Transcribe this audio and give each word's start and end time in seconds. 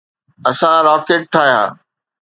اسان 0.49 0.77
راکٽ 0.87 1.21
ٺاهيا. 1.33 1.61